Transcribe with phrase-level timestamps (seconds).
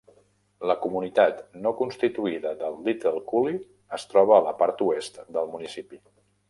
[0.69, 3.63] La comunitat no constituïda de Liitle Cooley
[4.01, 6.07] es troba a la part oest del municipi.